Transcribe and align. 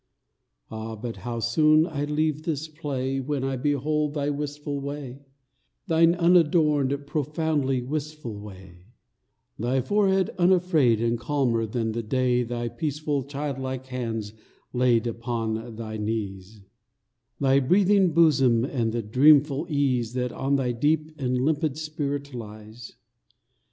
Ah, 0.71 0.95
but 0.95 1.17
how 1.17 1.39
soon 1.39 1.85
I 1.85 2.05
leave 2.05 2.41
this 2.41 2.67
play 2.67 3.19
When 3.19 3.43
I 3.43 3.55
behold 3.55 4.15
thy 4.15 4.31
wistful 4.31 4.79
way, 4.79 5.27
Thine 5.85 6.15
unadorned, 6.15 7.05
profoundly 7.05 7.83
wistful 7.83 8.35
way; 8.39 8.87
Thy 9.59 9.79
forehead 9.79 10.31
unafraid 10.39 11.01
and 11.01 11.19
calmer 11.19 11.67
than 11.67 11.91
the 11.91 12.01
day, 12.01 12.41
Thy 12.41 12.67
peaceful 12.67 13.21
child 13.23 13.59
like 13.59 13.85
hands 13.93 14.33
laid 14.73 15.07
open 15.07 15.23
on 15.59 15.75
thy 15.75 15.97
knees, 15.97 16.63
Thy 17.39 17.59
breathing 17.59 18.11
bosom 18.11 18.65
and 18.65 18.91
the 18.91 19.03
dreamful 19.03 19.67
ease 19.69 20.13
That 20.13 20.31
on 20.31 20.55
thy 20.55 20.71
deep 20.71 21.11
and 21.19 21.45
limpid 21.45 21.77
spirit 21.77 22.33
lies. 22.33 22.95